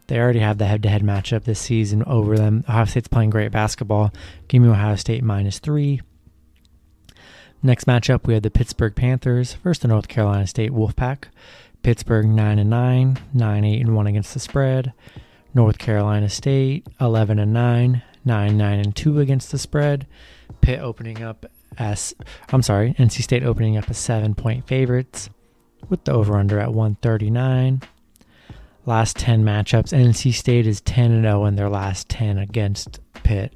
They 0.06 0.20
already 0.20 0.38
have 0.38 0.58
the 0.58 0.66
head-to-head 0.66 1.02
matchup 1.02 1.42
this 1.42 1.58
season 1.58 2.04
over 2.04 2.36
them. 2.36 2.62
Ohio 2.68 2.84
State's 2.84 3.08
playing 3.08 3.30
great 3.30 3.50
basketball. 3.50 4.12
Give 4.46 4.62
me 4.62 4.68
Ohio 4.68 4.94
State 4.94 5.24
minus 5.24 5.58
three. 5.58 6.00
Next 7.60 7.88
matchup, 7.88 8.28
we 8.28 8.34
have 8.34 8.44
the 8.44 8.50
Pittsburgh 8.52 8.94
Panthers 8.94 9.54
versus 9.54 9.82
the 9.82 9.88
North 9.88 10.06
Carolina 10.06 10.46
State 10.46 10.70
Wolfpack. 10.70 11.24
Pittsburgh 11.82 12.26
9 12.26 12.60
and 12.60 12.70
9, 12.70 13.18
9 13.34 13.64
8 13.64 13.80
and 13.80 13.96
1 13.96 14.06
against 14.06 14.34
the 14.34 14.40
spread. 14.40 14.92
North 15.52 15.78
Carolina 15.78 16.28
State 16.28 16.86
11 17.00 17.40
and 17.40 17.52
9, 17.52 18.02
9 18.24 18.56
9 18.56 18.78
and 18.78 18.94
2 18.94 19.18
against 19.18 19.50
the 19.50 19.58
spread. 19.58 20.06
Pitt 20.60 20.78
opening 20.78 21.24
up 21.24 21.44
as 21.76 22.14
I'm 22.52 22.62
sorry, 22.62 22.94
NC 23.00 23.20
State 23.20 23.42
opening 23.42 23.76
up 23.76 23.90
as 23.90 23.98
7 23.98 24.36
point 24.36 24.68
favorites 24.68 25.28
with 25.88 26.04
the 26.04 26.12
over 26.12 26.36
under 26.36 26.58
at 26.58 26.72
139. 26.72 27.82
Last 28.86 29.16
10 29.16 29.44
matchups, 29.44 29.92
NC 29.92 30.32
State 30.32 30.66
is 30.66 30.80
10 30.80 31.12
and 31.12 31.24
0 31.24 31.44
in 31.44 31.56
their 31.56 31.68
last 31.68 32.08
10 32.08 32.38
against 32.38 33.00
Pitt. 33.22 33.52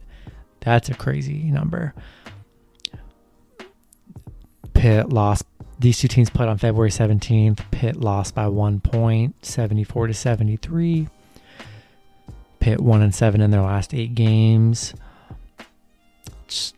That's 0.60 0.88
a 0.88 0.94
crazy 0.94 1.50
number. 1.50 1.94
Pitt 4.74 5.10
lost. 5.10 5.44
These 5.78 5.98
two 5.98 6.08
teams 6.08 6.30
played 6.30 6.48
on 6.48 6.58
February 6.58 6.90
17th. 6.90 7.70
Pitt 7.70 7.96
lost 7.96 8.34
by 8.34 8.46
one 8.48 8.80
point, 8.80 9.44
74 9.44 10.08
to 10.08 10.14
73. 10.14 11.08
Pitt 12.60 12.80
one 12.80 13.02
and 13.02 13.12
seven 13.12 13.40
in 13.40 13.50
their 13.50 13.62
last 13.62 13.92
eight 13.92 14.14
games. 14.14 14.94
Just 16.46 16.76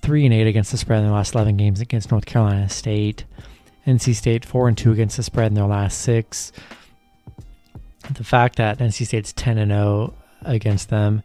three 0.00 0.24
and 0.24 0.32
eight 0.32 0.46
against 0.46 0.70
the 0.70 0.78
spread 0.78 1.00
in 1.00 1.04
their 1.04 1.14
last 1.14 1.34
11 1.34 1.56
games 1.58 1.80
against 1.80 2.10
North 2.10 2.24
Carolina 2.24 2.68
State. 2.68 3.24
NC 3.98 4.14
State 4.14 4.44
four 4.44 4.68
and 4.68 4.76
two 4.76 4.92
against 4.92 5.16
the 5.16 5.22
spread 5.22 5.48
in 5.48 5.54
their 5.54 5.66
last 5.66 6.00
six. 6.00 6.52
The 8.10 8.24
fact 8.24 8.56
that 8.56 8.78
NC 8.78 9.06
State's 9.06 9.32
10 9.32 9.58
and 9.58 9.70
0 9.70 10.14
against 10.42 10.88
them 10.88 11.22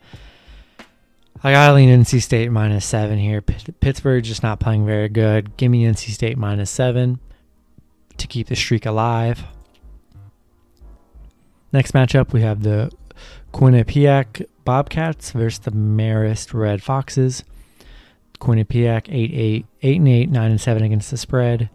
I 1.46 1.52
gotta 1.52 1.74
lean 1.74 1.90
NC 1.90 2.24
State 2.24 2.52
minus 2.52 2.86
seven 2.86 3.20
here. 3.20 3.40
P- 3.40 3.72
Pittsburgh 3.80 4.24
just 4.24 4.42
not 4.42 4.60
playing 4.60 4.86
very 4.86 5.10
good. 5.10 5.56
Give 5.58 5.70
me 5.70 5.86
NC 5.86 6.10
State 6.10 6.40
minus 6.40 6.72
seven 6.72 7.20
to 8.18 8.26
keep 8.26 8.48
the 8.48 8.56
streak 8.56 8.86
alive. 8.86 9.44
Next 11.72 11.92
matchup, 11.92 12.34
we 12.34 12.42
have 12.42 12.64
the 12.64 12.92
Quinnipiac 13.54 14.48
Bobcats 14.64 15.32
versus 15.34 15.60
the 15.60 15.72
Marist 15.72 16.52
Red 16.52 16.82
Foxes. 16.82 17.44
Quinnipiac 18.40 19.08
8 19.10 19.32
8 19.32 19.66
8 19.84 19.98
and 19.98 20.08
8 20.08 20.30
9 20.32 20.52
and 20.52 20.62
7 20.62 20.84
against 20.84 21.12
the 21.12 21.18
spread. 21.18 21.70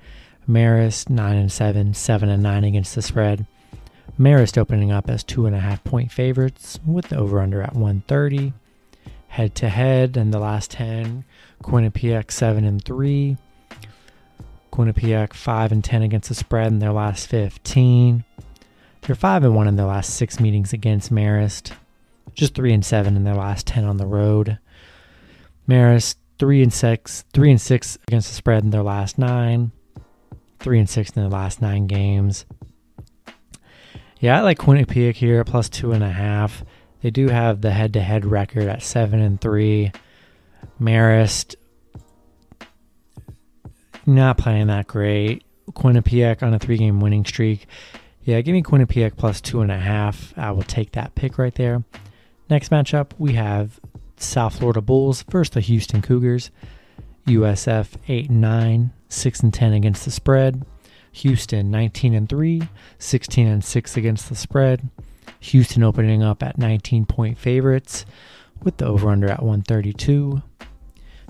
Marist 0.50 1.08
9 1.08 1.36
and 1.36 1.52
7 1.52 1.94
7 1.94 2.28
and 2.28 2.42
9 2.42 2.64
against 2.64 2.94
the 2.94 3.02
spread. 3.02 3.46
Marist 4.18 4.58
opening 4.58 4.90
up 4.90 5.08
as 5.08 5.22
two 5.22 5.46
and 5.46 5.54
a 5.54 5.60
half 5.60 5.82
point 5.84 6.10
favorites 6.10 6.78
with 6.84 7.08
the 7.08 7.16
over 7.16 7.40
under 7.40 7.62
at 7.62 7.74
130 7.74 8.52
head 9.30 9.54
to 9.54 9.68
head 9.68 10.16
in 10.16 10.32
the 10.32 10.38
last 10.38 10.72
10. 10.72 11.24
Quinnipiac 11.62 12.30
7 12.30 12.64
and 12.64 12.84
3. 12.84 13.36
Quinnipiac 14.72 15.32
5 15.32 15.72
and 15.72 15.84
10 15.84 16.02
against 16.02 16.28
the 16.28 16.34
spread 16.34 16.66
in 16.68 16.80
their 16.80 16.92
last 16.92 17.26
15. 17.28 18.24
They're 19.02 19.16
5 19.16 19.44
and 19.44 19.54
1 19.54 19.68
in 19.68 19.76
their 19.76 19.86
last 19.86 20.14
6 20.16 20.40
meetings 20.40 20.72
against 20.72 21.12
Marist. 21.12 21.72
Just 22.34 22.54
3 22.54 22.74
and 22.74 22.84
7 22.84 23.16
in 23.16 23.24
their 23.24 23.34
last 23.34 23.66
10 23.68 23.84
on 23.84 23.98
the 23.98 24.06
road. 24.06 24.58
Marist 25.68 26.16
3 26.38 26.62
and 26.62 26.72
6, 26.72 27.24
3 27.32 27.50
and 27.50 27.60
6 27.60 27.98
against 28.08 28.28
the 28.28 28.34
spread 28.34 28.64
in 28.64 28.70
their 28.70 28.82
last 28.82 29.16
9. 29.16 29.70
3 30.60 30.78
and 30.78 30.88
6 30.88 31.10
in 31.10 31.22
the 31.22 31.28
last 31.28 31.60
9 31.60 31.86
games. 31.86 32.46
Yeah, 34.18 34.38
I 34.38 34.42
like 34.42 34.58
Quinnipiac 34.58 35.14
here 35.16 35.42
plus 35.44 35.68
2.5. 35.68 36.64
They 37.02 37.10
do 37.10 37.28
have 37.28 37.60
the 37.60 37.70
head-to-head 37.70 38.26
record 38.26 38.64
at 38.64 38.82
seven 38.82 39.20
and 39.20 39.40
three. 39.40 39.92
Marist 40.80 41.54
not 44.06 44.38
playing 44.38 44.66
that 44.66 44.86
great. 44.86 45.44
Quinnipiac 45.70 46.42
on 46.42 46.52
a 46.52 46.58
three-game 46.58 47.00
winning 47.00 47.24
streak. 47.24 47.66
Yeah, 48.24 48.40
give 48.42 48.52
me 48.52 48.62
Quinnipiac 48.62 49.16
plus 49.16 49.40
two 49.40 49.62
and 49.62 49.72
a 49.72 49.78
half. 49.78 50.34
I 50.36 50.50
will 50.50 50.62
take 50.62 50.92
that 50.92 51.14
pick 51.14 51.38
right 51.38 51.54
there. 51.54 51.84
Next 52.50 52.70
matchup, 52.70 53.12
we 53.18 53.34
have 53.34 53.80
South 54.16 54.58
Florida 54.58 54.80
Bulls 54.80 55.22
versus 55.22 55.54
the 55.54 55.60
Houston 55.60 56.02
Cougars. 56.02 56.50
USF 57.26 57.94
8 58.08 58.30
and 58.30 58.40
9, 58.40 58.92
6 59.10 59.40
and 59.40 59.52
10 59.52 59.72
against 59.74 60.04
the 60.04 60.10
spread. 60.10 60.64
Houston 61.12 61.70
19 61.70 62.14
and 62.14 62.28
3, 62.28 62.62
16 62.98 63.46
and 63.46 63.64
6 63.64 63.96
against 63.96 64.28
the 64.28 64.36
spread. 64.36 64.88
Houston 65.40 65.82
opening 65.82 66.22
up 66.22 66.42
at 66.42 66.58
19 66.58 67.04
point 67.06 67.36
favorites 67.36 68.04
with 68.62 68.76
the 68.76 68.86
over 68.86 69.10
under 69.10 69.28
at 69.28 69.42
132. 69.42 70.42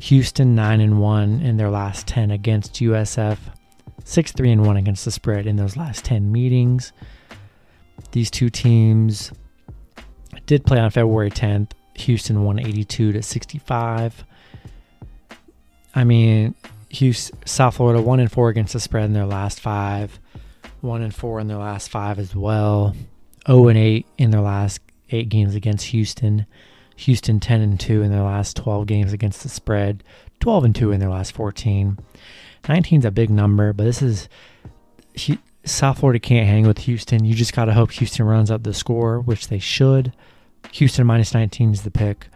Houston 0.00 0.54
9 0.54 0.80
and 0.80 1.00
1 1.00 1.40
in 1.40 1.56
their 1.56 1.70
last 1.70 2.06
10 2.06 2.30
against 2.30 2.75
USF, 2.75 3.38
6 4.04 4.32
3 4.32 4.52
and 4.52 4.66
1 4.66 4.76
against 4.76 5.04
the 5.04 5.10
spread 5.10 5.46
in 5.46 5.56
those 5.56 5.76
last 5.76 6.04
10 6.04 6.30
meetings. 6.32 6.92
These 8.12 8.30
two 8.30 8.50
teams 8.50 9.32
did 10.46 10.64
play 10.64 10.78
on 10.78 10.90
February 10.90 11.30
10th. 11.30 11.72
Houston 11.94 12.44
won 12.44 12.58
82 12.58 13.12
to 13.12 13.22
65. 13.22 14.25
I 15.94 16.04
mean, 16.04 16.54
Houston, 16.90 17.38
South 17.47 17.76
Florida 17.76 18.02
1 18.02 18.20
and 18.20 18.30
4 18.30 18.49
against 18.49 18.73
the 18.73 18.80
spread 18.80 19.04
in 19.04 19.12
their 19.12 19.26
last 19.26 19.61
5, 19.61 20.18
1 20.80 21.02
and 21.02 21.14
4 21.14 21.40
in 21.40 21.49
their 21.49 21.59
last 21.59 21.90
5 21.90 22.18
as 22.18 22.35
well. 22.35 22.94
0 23.47 23.68
and 23.68 23.78
8 23.78 24.06
in 24.18 24.30
their 24.30 24.40
last 24.40 24.80
eight 25.11 25.28
games 25.28 25.54
against 25.54 25.87
Houston. 25.87 26.47
Houston 26.97 27.40
10 27.40 27.61
and 27.62 27.80
2 27.80 28.02
in 28.02 28.11
their 28.11 28.23
last 28.23 28.56
12 28.56 28.87
games 28.87 29.12
against 29.12 29.42
the 29.42 29.49
spread. 29.49 30.04
12 30.40 30.64
and 30.64 30.75
2 30.75 30.92
in 30.92 31.00
their 31.00 31.09
last 31.09 31.32
14. 31.32 31.99
19 32.68 32.99
is 32.99 33.04
a 33.04 33.11
big 33.11 33.30
number, 33.30 33.73
but 33.73 33.85
this 33.85 34.02
is 34.02 34.28
South 35.64 35.99
Florida 35.99 36.18
can't 36.18 36.47
hang 36.47 36.66
with 36.66 36.78
Houston. 36.78 37.25
You 37.25 37.35
just 37.35 37.54
got 37.54 37.66
to 37.66 37.73
hope 37.73 37.92
Houston 37.92 38.26
runs 38.26 38.50
up 38.50 38.62
the 38.62 38.75
score, 38.75 39.20
which 39.20 39.49
they 39.49 39.59
should. 39.59 40.12
Houston 40.73 41.06
minus 41.06 41.35
19 41.35 41.73
is 41.73 41.82
the 41.82 41.90
pick. 41.90 42.28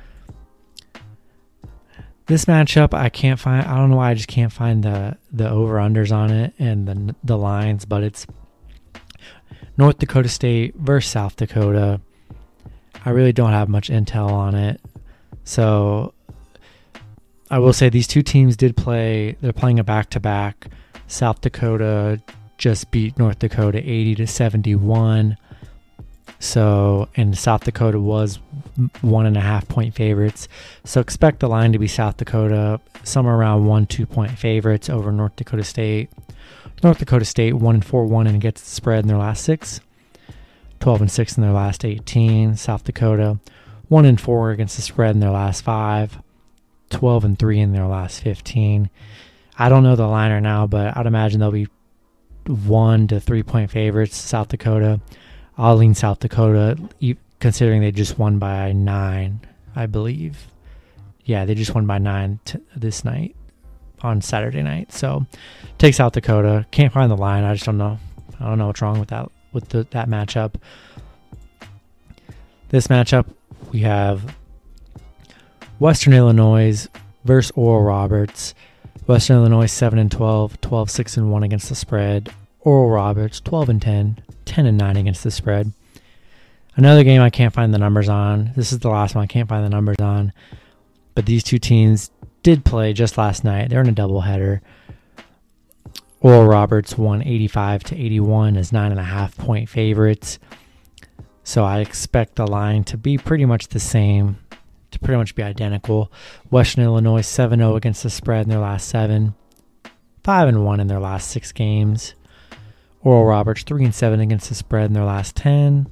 This 2.27 2.47
matchup, 2.47 2.95
I 2.95 3.11
can't 3.11 3.39
find. 3.39 3.67
I 3.67 3.77
don't 3.77 3.91
know 3.91 3.97
why 3.97 4.11
I 4.11 4.15
just 4.15 4.29
can't 4.29 4.53
find 4.53 4.83
the 4.83 5.19
the 5.31 5.49
over 5.49 5.75
unders 5.75 6.11
on 6.11 6.31
it 6.31 6.55
and 6.59 6.89
the 6.89 7.15
the 7.23 7.37
lines, 7.37 7.85
but 7.85 8.03
it's 8.03 8.27
North 9.77 9.99
Dakota 9.99 10.29
State 10.29 10.75
versus 10.77 11.11
South 11.11 11.37
Dakota. 11.37 12.01
I 13.05 13.11
really 13.11 13.33
don't 13.33 13.53
have 13.53 13.69
much 13.69 13.91
intel 13.91 14.31
on 14.31 14.55
it. 14.55 14.81
So 15.45 16.15
I 17.51 17.59
will 17.59 17.75
say 17.75 17.89
these 17.91 18.07
two 18.07 18.23
teams 18.23 18.57
did 18.57 18.77
play, 18.77 19.37
they're 19.41 19.53
playing 19.53 19.79
a 19.79 19.85
back 19.85 20.11
to 20.11 20.21
back. 20.21 20.69
South 21.07 21.43
Dakota 21.43 22.23
just 22.57 22.91
beat 22.91 23.19
North 23.19 23.39
Dakota 23.39 23.79
80 23.79 24.15
to 24.17 24.27
71. 24.27 25.37
So, 26.39 27.09
and 27.17 27.37
South 27.37 27.65
Dakota 27.65 28.01
was 28.01 28.39
one 29.01 29.27
and 29.27 29.37
a 29.37 29.41
half 29.41 29.67
point 29.69 29.95
favorites. 29.95 30.49
So 30.85 31.01
expect 31.01 31.41
the 31.41 31.49
line 31.49 31.73
to 31.73 31.79
be 31.79 31.89
South 31.89 32.17
Dakota 32.17 32.81
somewhere 33.03 33.37
around 33.37 33.67
one, 33.67 33.87
two 33.87 34.07
point 34.07 34.33
favorites 34.33 34.91
over 34.91 35.11
North 35.13 35.37
Dakota 35.37 35.65
State. 35.65 36.11
North 36.83 36.99
Dakota 36.99 37.25
State 37.25 37.55
one 37.55 37.77
and 37.77 37.85
four 37.85 38.05
one 38.05 38.27
and 38.27 38.41
gets 38.41 38.61
the 38.61 38.71
spread 38.71 39.05
in 39.05 39.09
their 39.09 39.19
last 39.19 39.45
six. 39.45 39.81
12 40.85 41.01
and 41.01 41.11
6 41.11 41.39
in 41.39 41.43
their 41.43 41.53
last 41.53 41.83
18. 41.83 42.57
South 42.57 42.85
Dakota 42.85 43.39
1 43.89 44.05
and 44.05 44.21
4 44.21 44.51
against 44.51 44.77
the 44.77 44.83
spread 44.83 45.15
in 45.15 45.21
their 45.21 45.31
last 45.31 45.63
5. 45.63 46.19
12 46.91 47.25
and 47.25 47.39
3 47.39 47.61
in 47.61 47.73
their 47.73 47.87
last 47.87 48.21
15. 48.21 48.91
I 49.59 49.69
don't 49.71 49.83
know 49.83 49.97
the 49.97 50.07
liner 50.07 50.43
now, 50.43 50.67
but 50.67 50.95
I'd 50.95 51.07
imagine 51.07 51.41
they'll 51.41 51.51
be 51.51 51.69
1 52.47 53.09
to 53.09 53.19
3 53.19 53.43
point 53.45 53.71
favorites 53.71 54.17
South 54.17 54.49
Dakota. 54.49 55.01
I'll 55.57 55.77
lean 55.77 55.95
South 55.95 56.19
Dakota 56.21 56.77
considering 57.41 57.81
they 57.81 57.93
just 57.93 58.19
won 58.19 58.39
by 58.39 58.73
9, 58.73 59.41
I 59.77 59.87
believe. 59.87 60.49
Yeah, 61.25 61.45
they 61.45 61.55
just 61.55 61.75
won 61.75 61.87
by 61.87 61.99
9 61.99 62.41
t- 62.45 62.59
this 62.77 63.05
night 63.05 63.37
on 64.01 64.21
Saturday 64.21 64.63
night. 64.63 64.93
So 64.93 65.27
take 65.79 65.95
South 65.95 66.13
Dakota. 66.13 66.67
Can't 66.71 66.93
find 66.93 67.11
the 67.11 67.17
line. 67.17 67.45
I 67.45 67.55
just 67.55 67.67
don't 67.67 67.79
know. 67.79 67.99
I 68.39 68.47
don't 68.47 68.59
know 68.59 68.67
what's 68.67 68.83
wrong 68.83 69.01
with 69.01 69.09
that 69.09 69.31
with 69.53 69.69
the, 69.71 69.87
that 69.91 70.09
matchup. 70.09 70.55
This 72.69 72.89
matchup 72.89 73.27
we 73.73 73.81
have 73.81 74.37
Western 75.79 76.13
Illinois 76.13 76.89
versus 77.25 77.53
Oral 77.57 77.83
Roberts. 77.83 78.55
Western 79.07 79.37
Illinois 79.37 79.67
7 79.67 79.99
and 79.99 80.11
12, 80.11 80.61
12 80.61 80.91
6 80.91 81.17
and 81.17 81.31
1 81.31 81.43
against 81.43 81.69
the 81.69 81.75
spread. 81.75 82.33
Oral 82.65 82.89
Roberts 82.89 83.41
12 83.41 83.69
and 83.69 83.83
10, 83.83 84.23
10 84.47 84.67
and 84.67 84.79
9 84.79 84.97
against 84.97 85.23
the 85.23 85.31
spread. 85.31 85.73
Another 86.77 87.05
game 87.05 87.21
I 87.21 87.31
can't 87.31 87.55
find 87.55 87.73
the 87.73 87.79
numbers 87.79 88.09
on. 88.09 88.53
This 88.57 88.73
is 88.73 88.81
the 88.81 88.89
last 88.89 89.15
one 89.15 89.23
I 89.23 89.29
can't 89.29 89.49
find 89.49 89.65
the 89.65 89.71
numbers 89.71 89.99
on. 90.01 90.33
But 91.15 91.27
these 91.27 91.45
two 91.45 91.59
teams 91.59 92.11
did 92.43 92.65
play 92.65 92.93
just 92.93 93.19
last 93.19 93.45
night. 93.45 93.69
They're 93.69 93.83
in 93.83 93.89
a 93.89 93.93
doubleheader. 93.93 94.61
Oral 96.21 96.47
Roberts 96.47 96.97
won 96.97 97.23
85 97.23 97.85
to 97.85 97.97
81 97.97 98.57
as 98.57 98.73
nine 98.73 98.91
and 98.91 98.99
a 98.99 99.05
half 99.05 99.37
point 99.37 99.69
favorites. 99.69 100.39
So 101.45 101.65
I 101.65 101.81
expect 101.81 102.37
the 102.37 102.47
line 102.47 102.83
to 102.85 102.97
be 102.97 103.19
pretty 103.19 103.45
much 103.45 103.69
the 103.69 103.79
same, 103.79 104.39
to 104.91 104.99
pretty 104.99 105.19
much 105.19 105.35
be 105.35 105.43
identical. 105.43 106.11
Western 106.51 106.83
Illinois 106.83 107.21
7 107.21 107.59
0 107.59 107.77
against 107.77 108.03
the 108.03 108.11
spread 108.11 108.45
in 108.45 108.49
their 108.49 108.59
last 108.59 108.89
seven, 108.89 109.35
5 110.25 110.49
and 110.49 110.65
1 110.65 110.81
in 110.81 110.87
their 110.87 110.99
last 110.99 111.29
six 111.31 111.53
games. 111.53 112.15
Oral 113.05 113.27
Roberts 113.27 113.63
three 113.63 113.85
and 113.85 113.95
seven 113.95 114.19
against 114.19 114.49
the 114.49 114.55
spread 114.55 114.87
in 114.87 114.93
their 114.95 115.05
last 115.05 115.37
ten. 115.37 115.89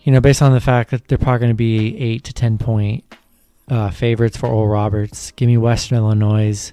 You 0.00 0.12
know, 0.12 0.20
based 0.20 0.42
on 0.42 0.52
the 0.52 0.60
fact 0.60 0.90
that 0.90 1.08
they're 1.08 1.18
probably 1.18 1.40
going 1.40 1.50
to 1.50 1.54
be 1.54 1.98
eight 1.98 2.24
to 2.24 2.32
ten 2.32 2.58
point 2.58 3.04
uh, 3.68 3.90
favorites 3.90 4.36
for 4.36 4.46
Oral 4.46 4.68
Roberts, 4.68 5.32
give 5.32 5.48
me 5.48 5.56
Western 5.56 5.98
Illinois 5.98 6.72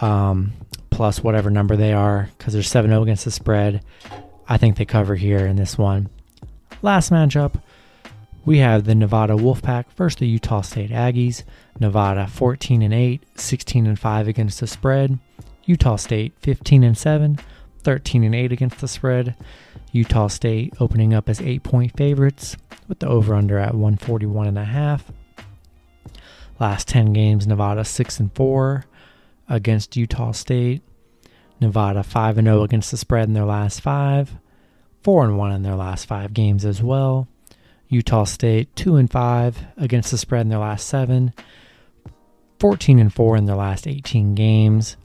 um, 0.00 0.52
plus 0.90 1.22
whatever 1.22 1.50
number 1.50 1.76
they 1.76 1.92
are 1.92 2.28
because 2.36 2.52
they're 2.52 2.62
7 2.62 2.90
0 2.90 3.02
against 3.02 3.24
the 3.24 3.30
spread. 3.30 3.82
I 4.48 4.58
think 4.58 4.76
they 4.76 4.84
cover 4.84 5.14
here 5.14 5.46
in 5.46 5.56
this 5.56 5.78
one. 5.78 6.10
Last 6.82 7.10
matchup, 7.10 7.60
we 8.44 8.58
have 8.58 8.84
the 8.84 8.94
Nevada 8.94 9.34
Wolfpack 9.34 9.86
versus 9.96 10.18
the 10.18 10.26
Utah 10.26 10.60
State 10.60 10.90
Aggies. 10.90 11.42
Nevada 11.80 12.26
14 12.26 12.82
and 12.82 12.94
8, 12.94 13.22
16 13.36 13.86
and 13.86 13.98
5 13.98 14.28
against 14.28 14.60
the 14.60 14.66
spread. 14.66 15.18
Utah 15.66 15.96
State 15.96 16.34
15 16.40 16.84
and 16.84 16.96
7, 16.96 17.38
13 17.82 18.24
and 18.24 18.34
8 18.34 18.52
against 18.52 18.80
the 18.80 18.88
spread. 18.88 19.36
Utah 19.92 20.28
State 20.28 20.74
opening 20.80 21.14
up 21.14 21.28
as 21.28 21.40
8 21.40 21.62
point 21.62 21.96
favorites 21.96 22.56
with 22.88 22.98
the 22.98 23.08
over 23.08 23.34
under 23.34 23.58
at 23.58 23.74
141 23.74 24.46
and 24.46 24.58
a 24.58 24.64
half. 24.64 25.10
Last 26.60 26.88
10 26.88 27.12
games 27.12 27.46
Nevada 27.46 27.84
6 27.84 28.20
and 28.20 28.34
4 28.34 28.84
against 29.48 29.96
Utah 29.96 30.32
State. 30.32 30.82
Nevada 31.60 32.02
5 32.02 32.38
and 32.38 32.46
0 32.46 32.62
against 32.62 32.90
the 32.90 32.96
spread 32.96 33.28
in 33.28 33.34
their 33.34 33.44
last 33.44 33.80
5. 33.80 34.36
4 35.02 35.24
and 35.24 35.38
1 35.38 35.52
in 35.52 35.62
their 35.62 35.76
last 35.76 36.06
5 36.06 36.32
games 36.34 36.64
as 36.64 36.82
well. 36.82 37.28
Utah 37.88 38.24
State 38.24 38.74
2 38.76 38.96
and 38.96 39.10
5 39.10 39.64
against 39.76 40.10
the 40.10 40.18
spread 40.18 40.42
in 40.42 40.48
their 40.48 40.58
last 40.58 40.86
7. 40.88 41.32
14 42.58 42.98
and 42.98 43.12
4 43.12 43.36
in 43.36 43.44
their 43.46 43.56
last 43.56 43.86
18 43.86 44.34
games. 44.34 44.96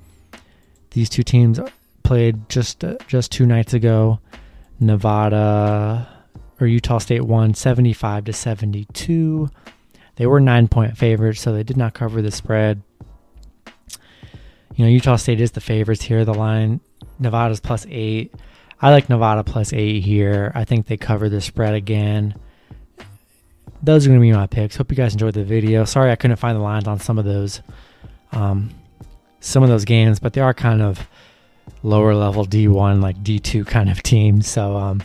These 0.91 1.10
two 1.10 1.24
teams 1.24 1.60
played 2.03 2.50
just 2.50 2.84
uh, 2.84 2.96
just 3.08 3.31
two 3.31 3.46
nights 3.46 3.74
ago. 3.74 4.19
Nevada 4.79 6.08
or 6.60 6.67
Utah 6.67 6.98
State 6.98 7.24
won 7.24 7.53
75 7.53 8.25
to 8.25 8.34
72. 8.34 9.50
They 10.15 10.25
were 10.25 10.39
9 10.39 10.67
point 10.67 10.98
favorites, 10.98 11.41
so 11.41 11.53
they 11.53 11.63
did 11.63 11.77
not 11.77 11.93
cover 11.93 12.22
the 12.22 12.31
spread. 12.31 12.81
You 14.75 14.86
know, 14.86 14.88
Utah 14.88 15.17
State 15.17 15.41
is 15.41 15.51
the 15.51 15.62
favorites 15.62 16.01
here. 16.01 16.25
The 16.25 16.34
line 16.34 16.79
Nevada's 17.19 17.60
plus 17.60 17.86
8. 17.89 18.34
I 18.81 18.91
like 18.91 19.10
Nevada 19.10 19.43
plus 19.43 19.74
8 19.74 20.00
here. 20.01 20.51
I 20.55 20.63
think 20.63 20.88
they 20.88 20.98
cover 20.98 21.27
the 21.27 21.41
spread 21.41 21.74
again 21.74 22.36
those 23.81 24.05
are 24.05 24.10
going 24.10 24.19
to 24.19 24.22
be 24.22 24.31
my 24.31 24.48
picks. 24.48 24.75
Hope 24.75 24.91
you 24.91 24.98
guys 24.98 25.13
enjoyed 25.13 25.34
the 25.34 25.43
video. 25.43 25.86
Sorry 25.86 26.12
I 26.12 26.15
couldn't 26.15 26.38
find 26.38 26.55
the 26.55 26.62
lines 26.62 26.88
on 26.88 27.00
some 27.00 27.17
of 27.17 27.25
those, 27.25 27.62
um, 28.31 28.72
some 29.39 29.63
of 29.63 29.69
those 29.69 29.86
games, 29.86 30.19
but 30.19 30.34
they 30.34 30.41
are 30.41 30.53
kind 30.53 30.81
of 30.81 31.08
lower 31.84 32.13
level 32.13 32.46
D1, 32.46 33.01
like 33.01 33.17
D2 33.24 33.65
kind 33.65 33.89
of 33.89 34.03
teams. 34.03 34.48
So 34.48 34.75
um, 34.75 35.03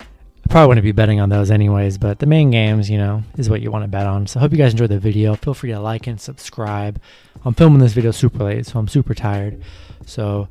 I 0.00 0.48
probably 0.48 0.68
wouldn't 0.68 0.84
be 0.84 0.92
betting 0.92 1.20
on 1.20 1.28
those 1.28 1.50
anyways. 1.50 1.98
But 1.98 2.18
the 2.18 2.26
main 2.26 2.50
games, 2.50 2.90
you 2.90 2.98
know, 2.98 3.22
is 3.36 3.50
what 3.50 3.60
you 3.60 3.70
want 3.70 3.84
to 3.84 3.88
bet 3.88 4.06
on. 4.06 4.26
So 4.26 4.38
I 4.38 4.42
hope 4.42 4.52
you 4.52 4.58
guys 4.58 4.72
enjoyed 4.72 4.90
the 4.90 4.98
video. 4.98 5.34
Feel 5.34 5.54
free 5.54 5.70
to 5.70 5.80
like 5.80 6.06
and 6.06 6.20
subscribe. 6.20 7.00
I'm 7.44 7.54
filming 7.54 7.80
this 7.80 7.92
video 7.92 8.10
super 8.10 8.44
late, 8.44 8.66
so 8.66 8.78
I'm 8.78 8.88
super 8.88 9.14
tired. 9.14 9.62
So 10.04 10.48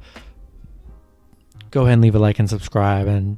go 1.72 1.82
ahead 1.82 1.94
and 1.94 2.02
leave 2.02 2.16
a 2.16 2.20
like 2.20 2.40
and 2.40 2.50
subscribe 2.50 3.08
and 3.08 3.38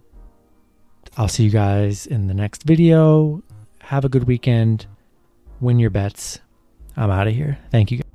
I'll 1.17 1.27
see 1.27 1.43
you 1.43 1.49
guys 1.49 2.05
in 2.05 2.27
the 2.27 2.35
next 2.35 2.63
video. 2.63 3.41
Have 3.81 4.05
a 4.05 4.09
good 4.09 4.25
weekend. 4.25 4.85
Win 5.59 5.79
your 5.79 5.89
bets. 5.89 6.39
I'm 6.95 7.09
out 7.09 7.27
of 7.27 7.33
here. 7.33 7.57
Thank 7.71 7.91
you. 7.91 8.06